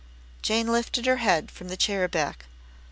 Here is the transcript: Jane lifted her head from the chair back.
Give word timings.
Jane 0.41 0.65
lifted 0.65 1.05
her 1.05 1.17
head 1.17 1.51
from 1.51 1.67
the 1.67 1.77
chair 1.77 2.07
back. 2.07 2.47